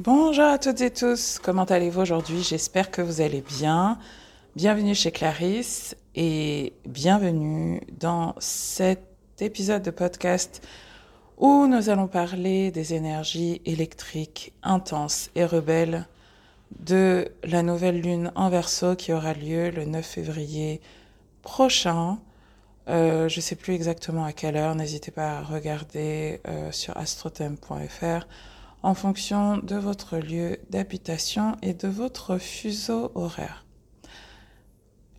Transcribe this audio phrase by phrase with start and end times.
[0.00, 2.44] Bonjour à toutes et tous, comment allez-vous aujourd'hui?
[2.44, 3.98] J'espère que vous allez bien.
[4.54, 9.02] Bienvenue chez Clarisse et bienvenue dans cet
[9.40, 10.64] épisode de podcast
[11.36, 16.06] où nous allons parler des énergies électriques intenses et rebelles
[16.78, 20.80] de la nouvelle lune en verso qui aura lieu le 9 février
[21.42, 22.20] prochain.
[22.88, 26.96] Euh, je ne sais plus exactement à quelle heure, n'hésitez pas à regarder euh, sur
[26.96, 28.26] astrothème.fr
[28.82, 33.64] en fonction de votre lieu d'habitation et de votre fuseau horaire.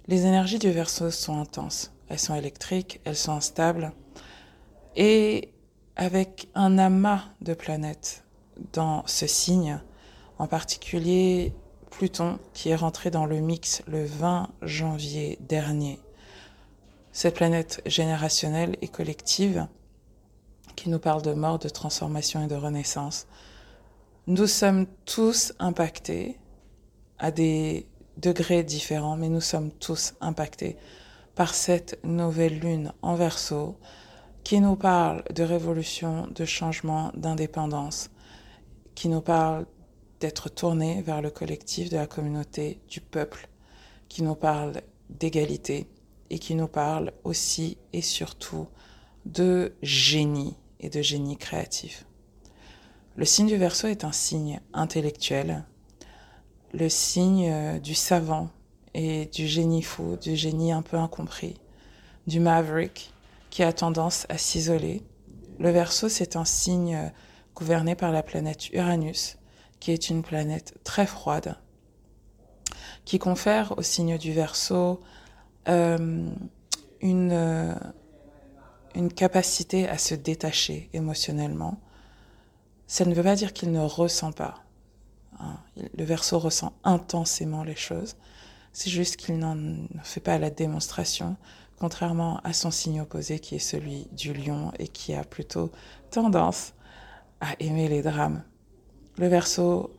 [0.08, 3.92] Les énergies du verso sont intenses, elles sont électriques, elles sont instables
[4.96, 5.50] et
[5.96, 8.24] avec un amas de planètes
[8.74, 9.80] dans ce signe,
[10.38, 11.54] en particulier
[11.92, 16.00] Pluton qui est rentré dans le mix le 20 janvier dernier.
[17.12, 19.68] Cette planète générationnelle et collective
[20.76, 23.28] qui nous parle de mort, de transformation et de renaissance.
[24.28, 26.38] Nous sommes tous impactés
[27.18, 30.78] à des degrés différents, mais nous sommes tous impactés
[31.36, 33.78] par cette nouvelle lune en verso
[34.44, 38.10] qui nous parle de révolution, de changement, d'indépendance,
[38.94, 39.66] qui nous parle
[40.20, 43.48] d'être tourné vers le collectif de la communauté, du peuple,
[44.10, 45.88] qui nous parle d'égalité
[46.30, 48.68] et qui nous parle aussi et surtout
[49.26, 52.06] de génie et de génie créatif.
[53.20, 55.66] Le signe du Verseau est un signe intellectuel,
[56.72, 58.48] le signe euh, du savant
[58.94, 61.60] et du génie fou, du génie un peu incompris,
[62.28, 63.14] du maverick
[63.50, 65.04] qui a tendance à s'isoler.
[65.60, 67.10] Le Verseau, c'est un signe euh,
[67.56, 69.38] gouverné par la planète Uranus,
[69.82, 71.58] qui est une planète très froide,
[73.04, 75.02] qui confère au signe du Verseau
[75.68, 76.26] euh,
[77.02, 77.76] une, euh,
[78.96, 81.82] une capacité à se détacher émotionnellement.
[82.90, 84.64] Ça ne veut pas dire qu'il ne ressent pas.
[85.40, 85.58] Hein.
[85.96, 88.16] Le Verseau ressent intensément les choses.
[88.74, 89.56] C'est juste qu'il n'en
[90.02, 91.38] fait pas la démonstration,
[91.78, 95.72] contrairement à son signe opposé qui est celui du lion et qui a plutôt
[96.10, 96.74] tendance
[97.42, 98.44] à aimer les drames.
[99.20, 99.96] Le Verseau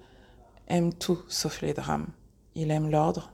[0.67, 2.09] aime tout sauf les drames.
[2.57, 3.31] Il aime l'ordre.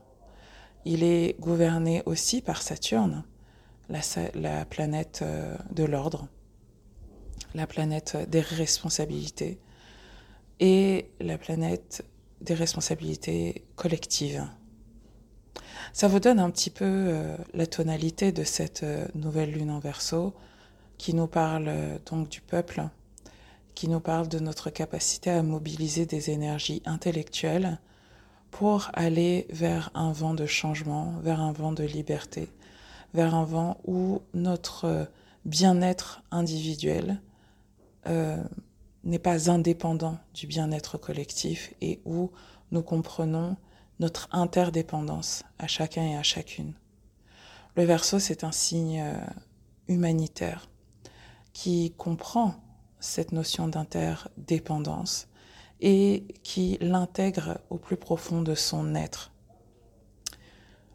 [0.84, 3.24] Il est gouverné aussi par Saturne,
[3.88, 6.28] la, planète euh, de l'ordre,
[7.54, 9.58] la planète des responsabilités
[10.60, 12.04] et la planète
[12.40, 14.44] des responsabilités collectives.
[15.92, 19.78] Ça vous donne un petit peu euh, la tonalité de cette euh, nouvelle lune en
[19.78, 20.34] verso
[20.98, 21.70] qui nous parle
[22.10, 22.88] donc du peuple,
[23.74, 27.78] qui nous parle de notre capacité à mobiliser des énergies intellectuelles
[28.50, 32.48] pour aller vers un vent de changement, vers un vent de liberté,
[33.12, 35.08] vers un vent où notre
[35.44, 37.20] bien-être individuel
[38.06, 38.42] euh,
[39.04, 42.30] n'est pas indépendant du bien-être collectif et où
[42.70, 43.56] nous comprenons
[44.00, 46.74] notre interdépendance à chacun et à chacune.
[47.76, 49.14] Le verso, c'est un signe euh,
[49.88, 50.68] humanitaire
[51.52, 52.54] qui comprend
[53.00, 55.28] cette notion d'interdépendance
[55.80, 59.32] et qui l'intègre au plus profond de son être.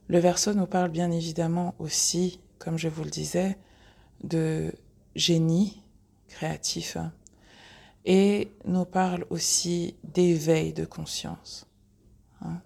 [0.07, 3.57] Le verso nous parle bien évidemment aussi, comme je vous le disais,
[4.23, 4.73] de
[5.15, 5.80] génie
[6.31, 6.97] créatif
[8.05, 11.67] et nous parle aussi d'éveil de conscience.
[12.41, 12.61] Hein.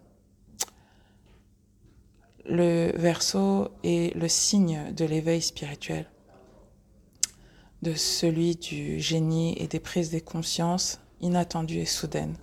[2.46, 6.10] Le verso est le signe de l'éveil spirituel
[7.86, 12.36] de celui du génie et des prises de conscience inattendues et soudaines,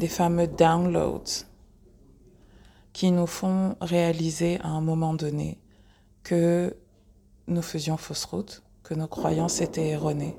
[0.00, 1.46] des fameux downloads
[2.92, 5.58] qui nous font réaliser à un moment donné
[6.24, 6.76] que
[7.46, 10.36] nous faisions fausse route, que nos croyances étaient erronées.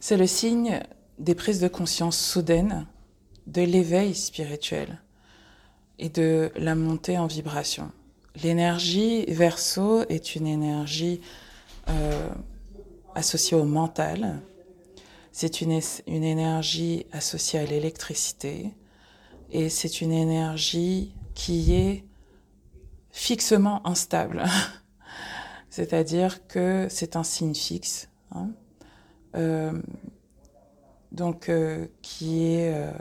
[0.00, 0.80] C'est le signe
[1.18, 2.86] des prises de conscience soudaines,
[3.46, 5.00] de l'éveil spirituel
[5.98, 7.92] et de la montée en vibration.
[8.42, 11.20] L'énergie verso est une énergie
[11.88, 12.28] euh,
[13.14, 14.40] associée au mental.
[15.32, 18.72] C'est une, une énergie associée à l'électricité
[19.50, 22.04] et c'est une énergie qui est
[23.10, 24.44] fixement instable.
[25.70, 28.50] C'est-à-dire que c'est un signe fixe, hein,
[29.36, 29.72] euh,
[31.12, 32.92] donc euh, qui, est, euh,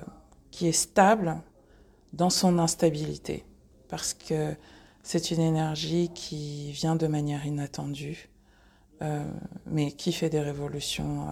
[0.52, 1.38] qui est stable
[2.14, 3.46] dans son instabilité,
[3.88, 4.56] parce que
[5.04, 8.30] c'est une énergie qui vient de manière inattendue
[9.68, 11.28] mais qui fait des révolutions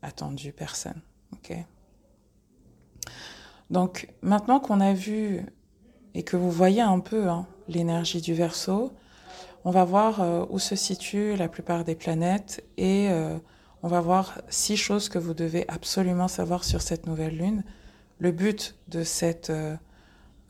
[0.00, 1.02] attendues Personne.
[3.70, 5.44] Donc maintenant qu'on a vu
[6.14, 8.92] et que vous voyez un peu hein, l'énergie du Verseau,
[9.64, 13.10] on va voir euh, où se situent la plupart des planètes et
[13.82, 17.64] On va voir six choses que vous devez absolument savoir sur cette nouvelle lune.
[18.18, 19.74] Le but de, cette, euh,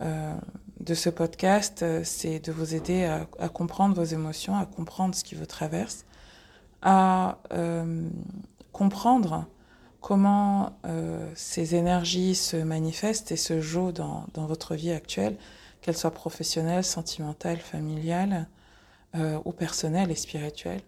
[0.01, 0.35] euh,
[0.81, 5.23] de ce podcast, euh, c'est de vous aider à, comprendre vos émotions, à comprendre ce
[5.23, 6.05] qui vous traverse,
[6.83, 7.39] à
[8.73, 9.47] comprendre
[10.01, 10.73] comment
[11.35, 15.37] ces énergies se manifestent et se jouent dans, dans votre vie actuelle,
[15.83, 17.59] qu'elles soient professionnelles, sentimentales,
[19.13, 20.83] familiales ou personnelles et spirituelles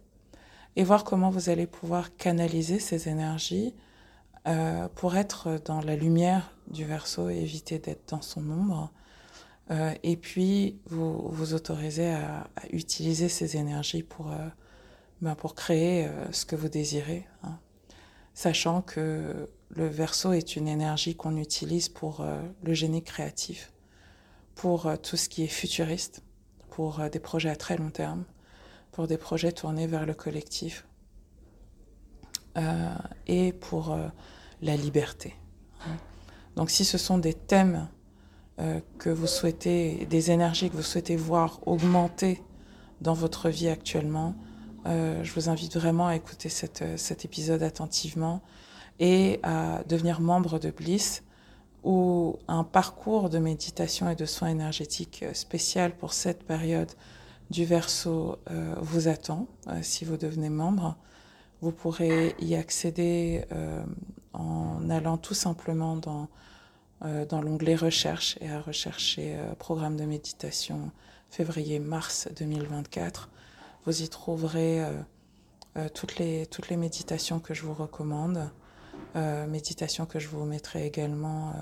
[0.76, 3.74] et voir comment vous allez pouvoir canaliser ces énergies
[4.46, 8.92] euh, pour être dans la lumière du verso et éviter d'être dans son ombre.
[9.70, 14.48] Euh, et puis vous vous autorisez à, utiliser ces énergies pour, euh,
[15.20, 17.58] ben pour créer euh, ce que vous désirez, hein.
[18.34, 23.72] sachant que le verso est une énergie qu'on utilise pour euh, le génie créatif,
[24.54, 26.22] pour euh, tout ce qui est futuriste,
[26.74, 28.24] pour des projets à très long terme,
[28.92, 30.86] pour des projets tournés vers le collectif
[32.56, 32.94] euh,
[33.26, 34.08] et pour euh,
[34.62, 35.34] la liberté.
[36.56, 37.88] Donc si ce sont des thèmes
[38.58, 42.42] euh, que vous souhaitez, des énergies que vous souhaitez voir augmenter
[43.02, 44.34] dans votre vie actuellement,
[44.86, 48.40] euh, je vous invite vraiment à écouter cet épisode attentivement
[48.98, 51.22] et à devenir membre de Bliss
[51.84, 56.90] où un parcours de méditation et de soins énergétiques spécial pour cette période
[57.50, 60.96] du Verseau euh, vous attend euh, si vous devenez membre.
[61.60, 63.84] Vous pourrez y accéder euh,
[64.32, 66.28] en allant tout simplement dans,
[67.04, 70.92] euh, dans l'onglet Recherche et à rechercher euh, Programme de méditation
[71.30, 73.28] février-mars 2024.
[73.86, 74.84] Vous y trouverez
[75.76, 78.50] euh, toutes, les, toutes les méditations que je vous recommande.
[79.14, 81.54] Méditations que je vous mettrai également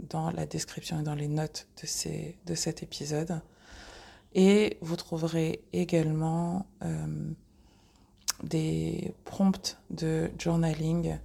[0.00, 3.40] dans la description et dans les notes de, ces, de cet épisode.
[4.34, 7.32] Et vous trouverez également euh,
[8.42, 11.18] des prompts de journaling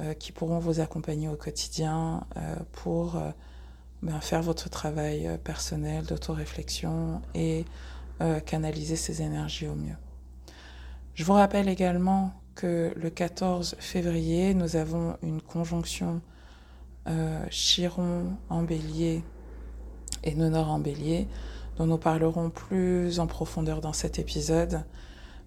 [0.00, 3.30] euh, qui pourront vous accompagner au quotidien euh, pour euh,
[4.02, 7.64] ben, faire votre travail euh, personnel d'autoréflexion et
[8.20, 9.96] euh, canaliser ces énergies au mieux.
[11.14, 16.20] Je vous rappelle également le 14 février, nous avons une conjonction
[17.50, 19.22] Chiron en bélier
[20.22, 21.26] et Nonor en bélier
[21.80, 24.84] dont nous parlerons plus en profondeur dans cet épisode,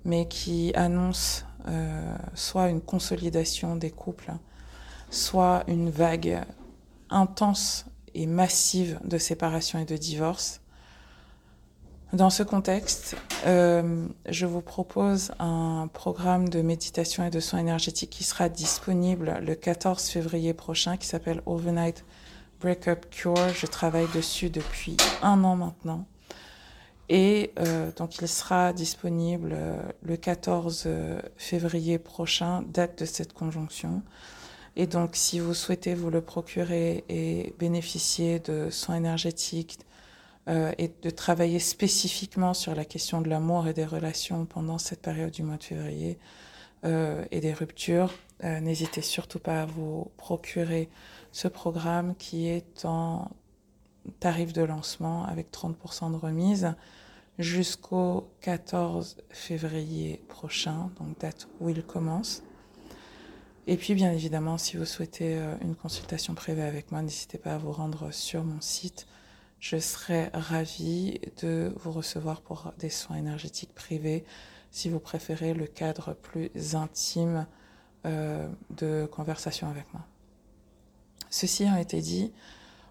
[0.03, 4.33] mais qui annonce euh, soit une consolidation des couples,
[5.11, 6.43] soit une vague
[7.11, 10.61] intense et massive de séparation et de divorce.
[12.13, 13.15] Dans ce contexte,
[13.47, 19.39] euh, je vous propose un programme de méditation et de soins énergétiques qui sera disponible
[19.41, 22.05] le 14 février prochain, qui s'appelle Overnight
[22.61, 23.49] Breakup Cure.
[23.55, 26.05] Je travaille dessus depuis un an maintenant.
[27.09, 33.33] Et euh, donc il sera disponible euh, le 14 euh, février prochain, date de cette
[33.33, 34.03] conjonction.
[34.75, 39.79] Et donc si vous souhaitez vous le procurer et bénéficier de soins énergétiques
[40.49, 45.01] euh, et de travailler spécifiquement sur la question de l'amour et des relations pendant cette
[45.01, 46.19] période du mois de février
[46.83, 48.13] euh, et des ruptures,
[48.43, 50.89] euh, n'hésitez surtout pas à vous procurer
[51.31, 53.31] ce programme qui est en
[54.19, 56.73] tarif de lancement avec 30% de remise
[57.39, 62.43] jusqu'au 14 février prochain, donc date où il commence.
[63.65, 67.57] Et puis, bien évidemment, si vous souhaitez une consultation privée avec moi, n'hésitez pas à
[67.57, 69.07] vous rendre sur mon site.
[69.63, 74.25] Je serai ravie de vous recevoir pour des soins énergétiques privés
[74.71, 77.47] si vous préférez le cadre plus intime
[78.05, 80.05] euh, de conversation avec moi.
[81.29, 82.33] Ceci a été dit,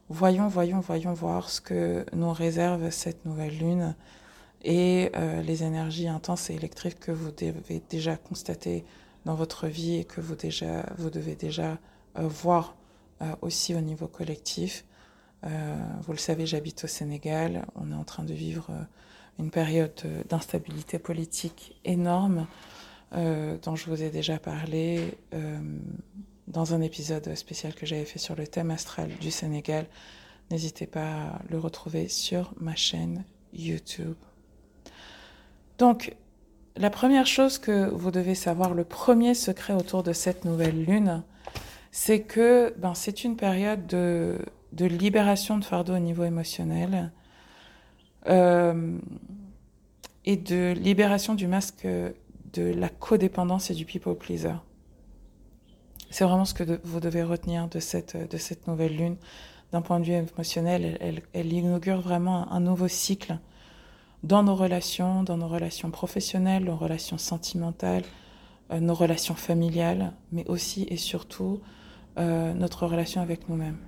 [0.08, 3.94] voyons, voyons, voyons voir ce que nous réserve cette nouvelle lune
[4.62, 8.86] et euh, les énergies intenses et électriques que vous devez déjà constater
[9.26, 11.76] dans votre vie et que vous, déjà, vous devez déjà
[12.16, 12.76] euh, voir
[13.42, 14.86] aussi au niveau collectif.
[15.44, 17.66] Euh, vous le savez, j'habite au Sénégal.
[17.74, 18.82] On est en train de vivre euh,
[19.38, 22.46] une période d'instabilité politique énorme
[23.14, 25.18] euh, dont je vous ai déjà parlé
[26.48, 29.86] dans un épisode spécial que j'avais fait sur le thème astral du Sénégal.
[30.50, 34.16] N'hésitez pas à le retrouver sur ma chaîne YouTube.
[35.78, 36.14] Donc,
[36.76, 41.22] la première chose que vous devez savoir, le premier secret autour de cette nouvelle lune,
[41.90, 44.38] c'est que ben, c'est une période de,
[44.72, 47.12] de, libération de fardeau au niveau émotionnel
[48.28, 48.98] euh,
[50.24, 54.54] et de libération du masque de la codépendance et du people pleaser.
[56.10, 59.16] C'est vraiment ce que vous devez retenir de cette, de cette nouvelle lune.
[59.72, 63.38] D'un point de vue émotionnel, elle, elle, inaugure vraiment un, nouveau cycle
[64.22, 68.04] dans nos relations, dans nos relations professionnelles, nos relations sentimentales,
[68.70, 71.60] nos relations familiales, mais aussi et surtout
[72.18, 73.78] notre relation avec nous-mêmes.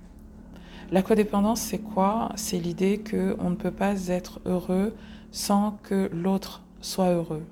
[0.91, 2.29] La codépendance, c'est quoi?
[2.35, 4.95] C'est l'idée qu'on ne peut pas être heureux
[5.31, 7.43] sans que l'autre soit heureux,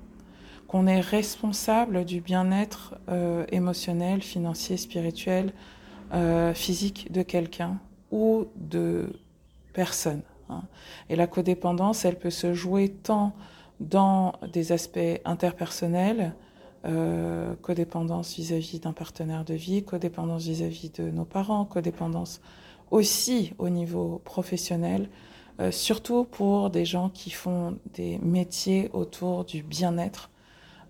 [0.68, 5.52] qu'on est responsable du bien-être euh, émotionnel, financier, spirituel,
[6.12, 7.78] euh, physique de quelqu'un
[8.12, 9.18] ou de
[9.72, 10.22] personne.
[10.48, 10.62] Hein.
[11.10, 13.34] Et la codépendance, elle peut se jouer tant
[13.80, 16.34] dans des aspects interpersonnels,
[16.86, 22.40] euh, codépendance vis-à-vis d'un partenaire de vie, codépendance vis-à-vis de nos parents, codépendance
[22.90, 25.08] aussi au niveau professionnel,
[25.60, 30.30] euh, surtout pour des gens qui font des métiers autour du bien-être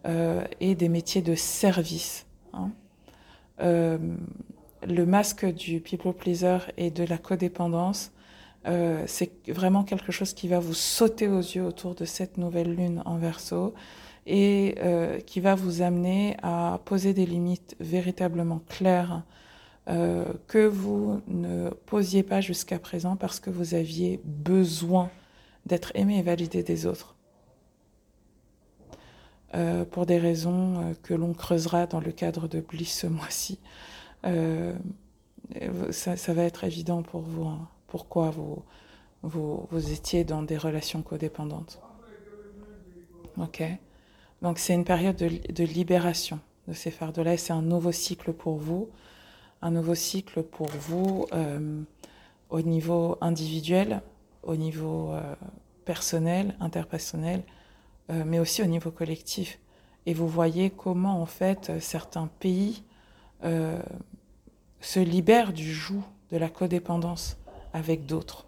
[0.06, 2.26] euh, et des métiers de service.
[2.52, 2.70] Hein.
[3.60, 3.98] Euh,
[4.86, 8.10] le masque du people pleaser et de la codépendance,
[9.06, 13.02] c'est vraiment quelque chose qui va vous sauter aux yeux autour de cette nouvelle lune
[13.04, 13.74] en verso
[14.26, 14.76] et
[15.26, 19.22] qui va vous amener à poser des limites véritablement claires
[19.86, 25.10] euh, que vous ne posiez pas jusqu'à présent parce que vous aviez besoin
[25.66, 27.14] d'être aimé et validé des autres.
[29.54, 33.58] Euh, pour des raisons euh, que l'on creusera dans le cadre de Bliss ce mois-ci.
[35.90, 38.62] Ça, ça, va être évident pour vous hein, pourquoi vous,
[39.22, 41.78] vous, vous, étiez dans des relations codépendantes.
[43.36, 43.62] Ok?
[44.44, 48.56] Donc c'est une période de, libération de ces fardeaux-là et c'est un nouveau cycle pour
[48.56, 48.90] vous
[49.62, 51.82] un nouveau cycle pour vous euh,
[52.50, 54.02] au niveau individuel,
[54.42, 55.34] au niveau euh,
[55.86, 57.42] personnel, interpersonnel,
[58.10, 59.58] euh, mais aussi au niveau collectif.
[60.04, 62.84] Et vous voyez comment en fait certains pays
[63.42, 67.38] se libèrent du joug de la codépendance
[67.72, 68.46] avec d'autres.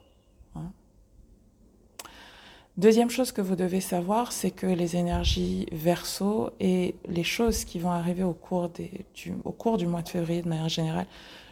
[2.76, 7.78] Deuxième chose que vous devez savoir, c'est que les énergies verso et les choses qui
[7.78, 11.06] vont arriver au cours, du, au cours du mois de février de manière générale,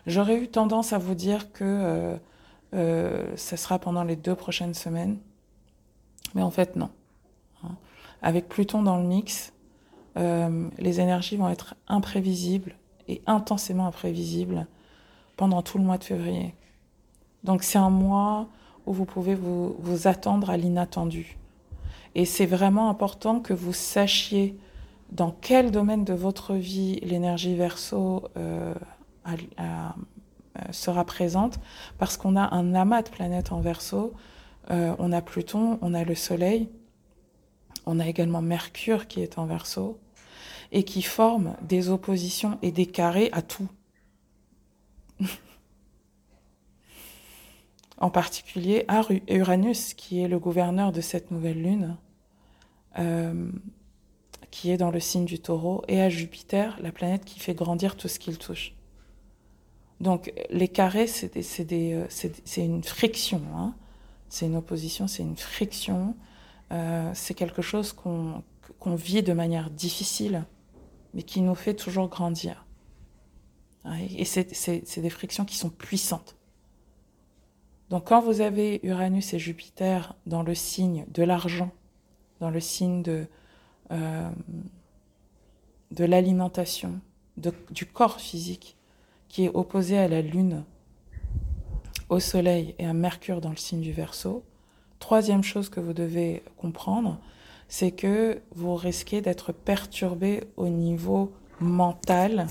[0.07, 2.17] j'aurais eu tendance à vous dire que euh,
[2.75, 5.17] euh, ça sera pendant les deux prochaines semaines.
[6.35, 6.91] Mais en fait, non.
[7.63, 7.77] Hein.
[8.21, 9.55] Avec Pluton dans le mix,
[10.19, 12.77] euh, les énergies vont être imprévisibles
[13.09, 14.67] et intensément imprévisibles
[15.39, 16.55] pendant tout le mois de février.
[17.45, 18.47] Donc c'est un mois
[18.87, 21.37] où vous pouvez vous, attendre à l'inattendu.
[22.15, 24.57] Et c'est vraiment important que vous sachiez
[25.11, 28.75] dans quel domaine de votre vie l'énergie verso euh,
[30.71, 31.59] sera présente,
[31.99, 34.13] parce qu'on a un amas de planètes en verso.
[34.71, 36.69] Euh, on a Pluton, on a le Soleil,
[37.87, 39.99] on a également Mercure qui est en verso,
[40.73, 43.69] et qui forme des oppositions et des carrés à tout.
[47.99, 51.97] en particulier à Uranus, qui est le gouverneur de cette nouvelle lune,
[52.99, 53.51] euh,
[54.51, 57.97] qui est dans le signe du taureau, et à Jupiter, la planète qui fait grandir
[57.97, 58.75] tout ce qu'il touche.
[60.01, 61.37] Donc les carrés, c'est
[61.73, 62.07] euh,
[62.57, 63.75] une friction, hein.
[64.29, 66.17] c'est une opposition, c'est une friction,
[66.73, 68.43] euh, c'est quelque chose qu'on
[68.97, 70.45] vit de manière difficile,
[71.15, 72.67] mais qui nous fait toujours grandir.
[74.17, 76.37] Et c'est des frictions qui sont puissantes.
[77.91, 81.71] Donc quand vous avez Uranus et Jupiter dans le signe de l'argent,
[82.41, 83.27] dans le signe de,
[83.91, 84.31] euh,
[85.99, 87.01] l'alimentation,
[87.37, 88.77] du corps physique,
[89.29, 90.65] qui est opposé à la Lune,
[92.09, 94.45] au Soleil et à Mercure dans le signe du Verseau,
[94.99, 97.19] troisième chose que vous devez comprendre,
[97.69, 102.47] c'est que vous risquez d'être perturbé au niveau mental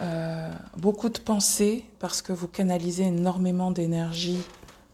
[0.00, 4.40] euh, beaucoup de pensées parce que vous canalisez énormément d'énergie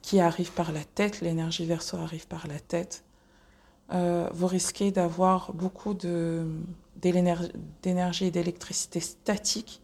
[0.02, 3.04] qui arrive par la tête, l'énergie verso arrive par la tête.
[3.92, 7.46] Euh, vous risquez d'avoir beaucoup d'énergie
[8.26, 9.82] et d'électricité statique,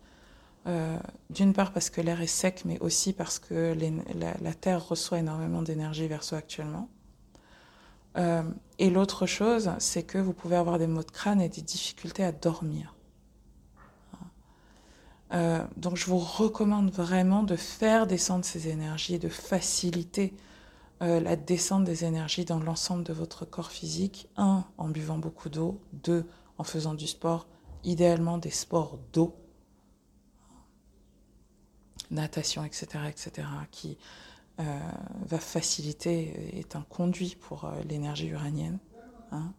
[0.67, 0.97] euh,
[1.29, 3.77] d'une part parce que l'air est sec, mais aussi parce que
[4.15, 6.89] la, la, Terre reçoit énormément d'énergie verso actuellement.
[8.79, 12.25] et l'autre chose, c'est que vous pouvez avoir des maux de crâne et des difficultés
[12.25, 12.95] à dormir.
[15.33, 20.35] Euh, donc je vous recommande vraiment de faire descendre ces énergies, de faciliter
[21.03, 24.29] euh, la descente des énergies dans l'ensemble de votre corps physique.
[24.37, 25.81] Un, en buvant beaucoup d'eau.
[25.93, 26.27] Deux,
[26.59, 27.47] en faisant du sport,
[27.85, 29.35] idéalement des sports d'eau,
[32.11, 33.97] natation, etc., etc., qui
[34.59, 34.79] euh,
[35.27, 38.79] va faciliter, est un conduit pour l'énergie uranienne.
[39.31, 39.53] Hein.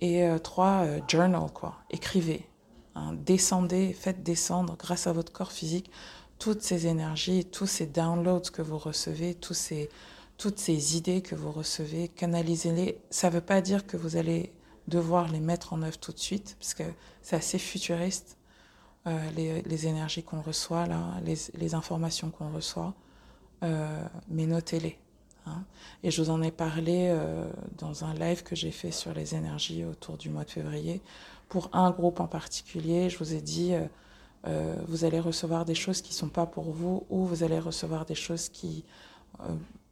[0.00, 1.76] Et euh, trois, euh, journal, quoi.
[1.90, 2.48] Écrivez.
[2.94, 3.14] Hein.
[3.14, 5.90] descendez, faites descendre, grâce à votre corps physique,
[6.38, 9.88] toutes ces énergies, tous ces downloads que vous recevez, tous ces,
[10.36, 13.00] toutes ces idées que vous recevez, canalisez-les.
[13.10, 14.52] Ça ne veut pas dire que vous allez
[14.88, 16.84] devoir les mettre en œuvre tout de suite, parce que
[17.22, 18.36] c'est assez futuriste,
[19.06, 22.94] euh, les, énergies qu'on reçoit, là, les, informations qu'on reçoit,
[23.62, 24.98] mais notez-les.
[25.48, 25.64] Hein.
[26.02, 29.34] Et je vous en ai parlé euh, dans un live que j'ai fait sur les
[29.34, 31.00] énergies autour du mois de février.
[31.48, 33.72] Pour un groupe en particulier, je vous ai dit,
[34.86, 38.04] vous allez recevoir des choses qui ne sont pas pour vous, ou vous allez recevoir
[38.04, 38.84] des choses qui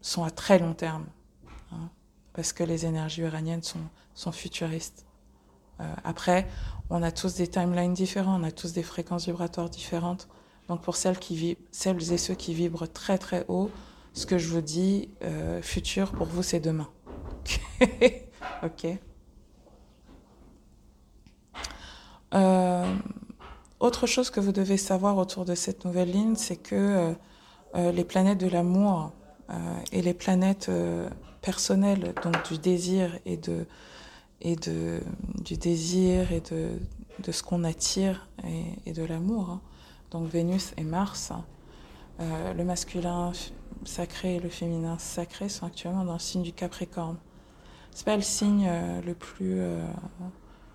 [0.02, 1.06] sont à très long terme.
[1.72, 1.88] Hein
[2.36, 5.06] parce que les énergies uraniennes sont, futuristes.
[5.80, 6.46] Euh, après,
[6.90, 10.28] on a tous des timelines différents, on a tous des fréquences vibratoires différentes.
[10.68, 13.70] Donc pour celles, qui celles et ceux qui vibrent très très haut,
[14.16, 16.88] ce que je vous dis, euh, futur, pour vous, c'est demain.
[18.62, 18.86] ok.
[22.34, 22.94] Euh,
[23.78, 27.14] autre chose que vous devez savoir autour de cette nouvelle ligne, c'est que
[27.74, 29.12] les planètes de l'amour
[29.92, 30.70] et les planètes
[31.42, 33.66] personnel, donc du désir et de,
[34.40, 35.00] et de,
[35.44, 36.70] du désir et de,
[37.22, 38.28] de ce qu'on attire
[38.84, 39.50] et, de l'amour.
[39.50, 39.60] Hein.
[40.10, 41.44] Donc Vénus et Mars, hein.
[42.20, 43.32] Euh, le masculin
[43.84, 47.18] sacré et le féminin sacré sont actuellement dans le signe du Capricorne.
[47.90, 49.86] C'est pas le signe euh, le plus euh,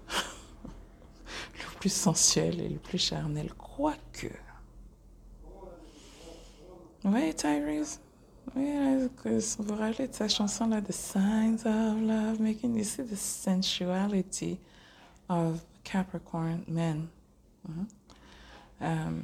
[0.10, 4.32] le plus sensuel et le plus charnel, quoique.
[7.04, 8.00] Oui, Tyrese.
[8.56, 13.16] Because vous rappelez de sa chanson là, The Signs of Love, making you see the
[13.16, 14.60] sensuality
[15.30, 17.08] of Capricorn men.
[17.68, 19.22] -hmm.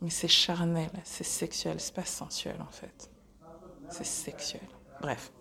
[0.00, 3.10] Mais c'est charnel, c'est sexuel, c'est pas sensuel en fait.
[3.90, 4.68] C'est sexuel.
[5.00, 5.32] Bref.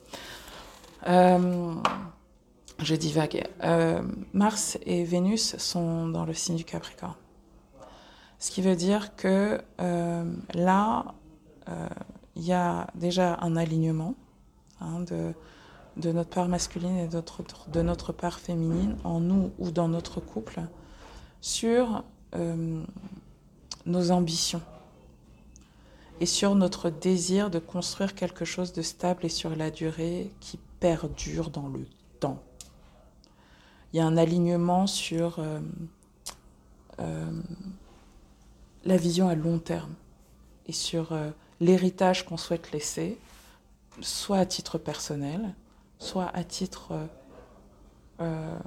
[1.08, 1.76] Euh,
[2.80, 3.48] je divague.
[3.64, 4.02] Euh,
[4.34, 7.16] Mars et Vénus sont dans le signe du Capricorne.
[8.40, 11.16] Ce qui veut dire que euh, là,
[11.70, 11.88] euh,
[12.36, 14.14] il y a déjà un alignement
[14.80, 15.34] hein, de,
[15.98, 20.62] de, notre part masculine et de notre, part féminine en nous ou dans notre couple
[21.42, 22.04] sur
[23.88, 24.62] nos ambitions
[26.20, 30.60] et sur notre désir de construire quelque chose de stable et sur la durée qui
[30.80, 31.86] perdure dans le
[32.20, 32.42] temps.
[33.92, 35.60] Il y a un alignement sur euh,
[37.00, 37.42] euh,
[38.86, 39.94] la vision à long terme
[40.68, 41.18] et sur
[41.60, 43.18] l'héritage qu'on souhaite laisser,
[44.02, 45.54] soit à titre personnel,
[46.00, 47.08] soit à titre euh,
[48.22, 48.60] euh,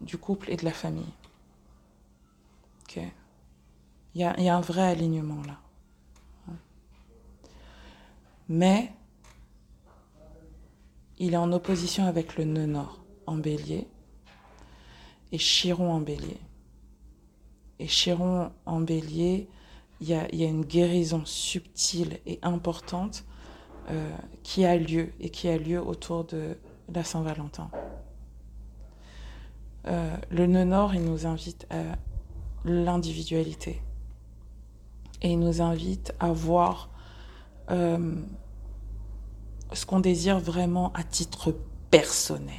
[0.00, 1.12] du couple et de la famille.
[2.82, 3.00] Ok
[4.18, 5.60] Il y a, un vrai alignement là.
[8.48, 8.90] Mais
[11.18, 13.86] il est en opposition avec le nœud nord en bélier
[15.30, 16.40] et Chiron en bélier.
[17.78, 19.48] Et Chiron en bélier,
[20.00, 23.24] il y a, une guérison subtile et importante
[23.88, 24.10] euh,
[24.42, 26.56] qui a lieu et qui a lieu autour de
[26.92, 27.70] la Saint-Valentin.
[29.86, 31.84] Euh, le nœud nord, il nous invite à
[32.64, 33.80] l'individualité
[35.22, 36.90] et nous invite à voir
[37.70, 38.14] euh,
[39.72, 41.54] ce qu'on désire vraiment à titre
[41.90, 42.54] personnel.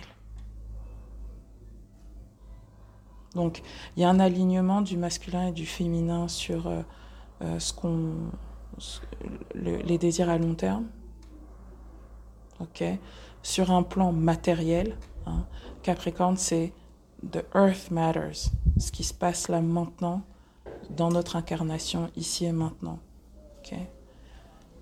[3.36, 3.62] Donc,
[3.96, 8.32] il y a un alignement du masculin et du féminin sur euh, ce qu'on,
[9.56, 10.88] les désirs à long terme,
[12.60, 12.84] ok,
[13.44, 14.98] sur un plan matériel.
[15.26, 15.46] Hein.
[15.84, 16.74] Capricorne, c'est
[17.32, 20.24] the earth matters, ce qui se passe là maintenant
[20.90, 23.00] dans notre incarnation ici et maintenant.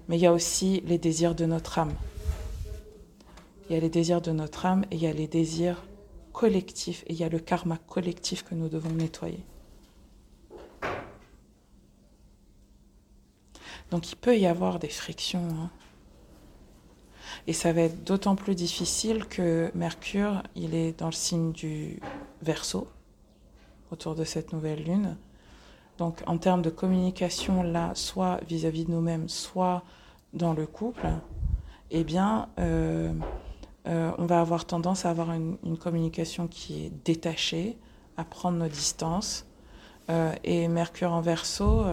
[0.08, 1.94] Mais il y a aussi les désirs de notre âme.
[3.70, 5.84] Il y a les désirs de notre âme et il y a les désirs
[6.32, 9.44] collectifs et il y a le karma collectif que nous devons nettoyer.
[13.92, 15.48] Donc il peut y avoir des frictions.
[15.50, 15.70] Hein.
[17.48, 22.00] Et ça va être d'autant plus difficile que Mercure, il est dans le signe du
[22.42, 22.88] Verseau,
[23.92, 25.18] autour de cette nouvelle lune.
[25.98, 29.84] Donc en termes de communication, là, soit vis-à-vis de nous-mêmes, soit
[30.34, 31.08] dans le couple,
[31.90, 33.14] eh bien, euh,
[33.88, 37.78] euh, on va avoir tendance à avoir une, communication qui est détachée,
[38.18, 39.46] à prendre nos distances.
[40.10, 41.86] Euh, et Mercure en Verseau,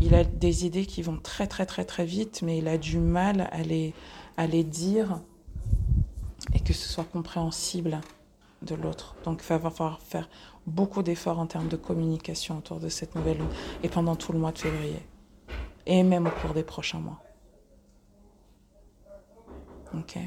[0.00, 2.98] il a des idées qui vont très très très très vite, mais il a du
[2.98, 3.94] mal à les,
[4.36, 5.20] à les dire
[6.54, 8.00] et que ce soit compréhensible
[8.62, 9.16] de l'autre.
[9.24, 10.28] Donc il va falloir faire
[10.66, 13.48] beaucoup d'efforts en termes de communication autour de cette nouvelle lune
[13.82, 15.02] et pendant tout le mois de février
[15.86, 17.22] et même au cours des prochains mois.
[19.94, 20.18] Ok.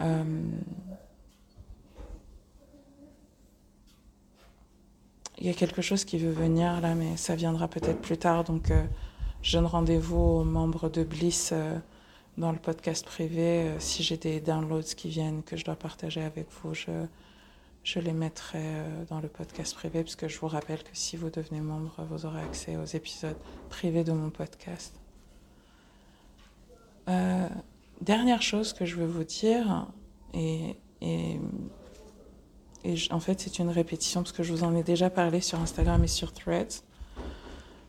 [0.00, 0.24] Euh,
[5.38, 8.44] il y a quelque chose qui veut venir là, mais ça viendra peut-être plus tard.
[8.44, 8.84] Donc, euh,
[9.42, 11.78] je donne rendez-vous aux membres de Bliss euh,
[12.38, 16.22] dans le podcast privé, euh, si j'ai des downloads qui viennent que je dois partager
[16.22, 20.82] avec vous, je, les mettrai euh, dans le podcast privé, parce que je vous rappelle
[20.82, 23.36] que si vous devenez membre, vous aurez accès aux épisodes
[23.68, 24.94] privés de mon podcast.
[27.08, 27.48] Euh,
[28.00, 29.86] dernière chose que je veux vous dire,
[30.32, 31.40] et, et,
[32.84, 35.58] et en fait c'est une répétition parce que je vous en ai déjà parlé sur
[35.60, 36.84] Instagram et sur Threads,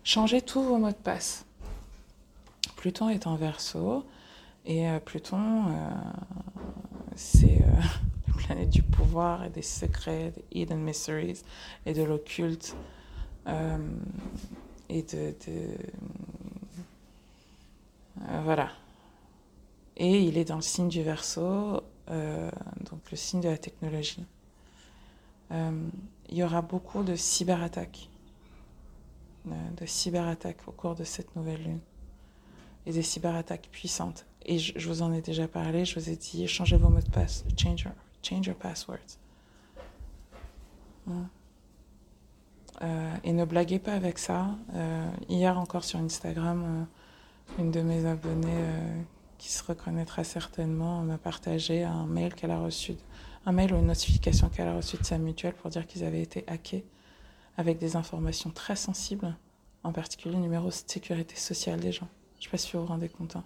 [0.04, 1.46] changez tous vos mots de passe.
[2.76, 4.04] Pluton est en verso
[4.66, 5.90] et euh, Pluton, euh,
[7.16, 7.82] c'est euh,
[8.28, 11.42] la planète du pouvoir et des secrets, des hidden mysteries
[11.86, 12.76] et de l'occulte
[14.90, 15.34] et de,
[18.44, 18.70] voilà,
[19.98, 24.24] et il est dans le signe du Verseau, donc le signe de la technologie.
[25.50, 28.10] Il y aura beaucoup de cyberattaques,
[29.46, 31.80] de cyberattaques au cours de cette nouvelle lune,
[32.86, 34.28] et des cyberattaques puissantes.
[34.46, 37.10] Et je, vous en ai déjà parlé, je vous ai dit, changez vos mots de
[37.10, 39.18] passe, change your, change your passwords.
[41.08, 41.30] Hein.
[42.82, 44.56] Euh, et ne blaguez pas avec ça.
[44.74, 46.88] Euh, hier encore sur Instagram,
[47.60, 48.66] une de mes abonnées
[49.42, 52.94] qui se reconnaîtra certainement, m'a partagé un mail qu'elle a reçu,
[53.48, 56.22] un mail ou une notification qu'elle a reçue de sa mutuelle pour dire qu'ils avaient
[56.22, 56.86] été hackés
[57.58, 59.36] avec des informations très sensibles,
[59.84, 62.08] en particulier le numéro de sécurité sociale des gens.
[62.36, 63.36] Je ne sais pas si vous vous rendez compte.
[63.36, 63.44] Hein.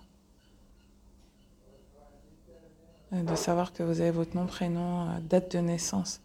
[3.11, 6.21] De savoir que vous avez votre nom, prénom, euh, date de naissance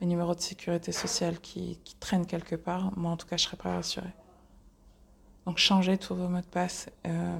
[0.00, 3.56] et numéro de sécurité sociale qui, traîne quelque part, moi en tout cas je serais
[3.56, 4.12] pas rassurée.
[5.46, 6.88] Donc changez tous vos mots de passe.
[7.06, 7.38] Euh,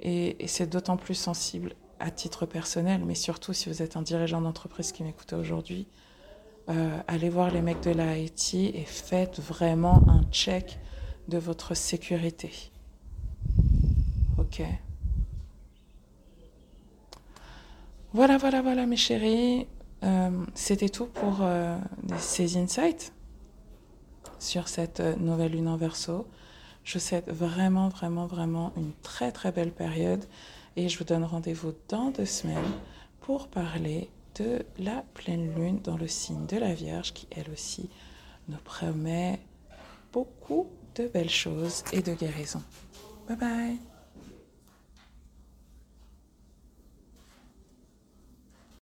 [0.00, 4.40] et, c'est d'autant plus sensible à titre personnel, mais surtout si vous êtes un dirigeant
[4.40, 5.86] d'entreprise qui m'écoute aujourd'hui,
[6.68, 10.78] euh, allez voir les mecs de la IT et faites vraiment un check
[11.28, 12.50] de votre sécurité.
[14.38, 14.62] Ok.
[18.12, 19.66] Voilà, voilà, voilà, mes chéris.
[20.02, 21.78] Euh, C'était tout pour euh,
[22.18, 23.12] ces insights
[24.38, 26.26] sur cette euh, nouvelle lune en verso.
[26.82, 30.24] Je vous souhaite vraiment, vraiment, vraiment une très, très belle période
[30.76, 32.72] et je vous donne rendez-vous dans deux semaines
[33.20, 37.90] pour parler de la pleine lune dans le signe de la Vierge qui, elle aussi,
[38.48, 39.38] nous promet
[40.12, 42.62] beaucoup de belles choses et de guérison.
[43.28, 43.89] Bye bye